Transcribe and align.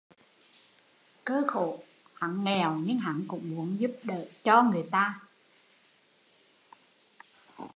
Cơ 1.25 1.43
khổ, 1.47 1.79
hắn 2.13 2.43
nghèo 2.43 2.75
nhưng 2.85 2.97
hắn 2.99 3.23
cũng 3.27 3.55
muốn 3.55 3.79
giúp 3.79 3.99
đỡ 4.03 4.25
cho 4.43 4.63
người 4.63 4.83
ta 4.91 5.19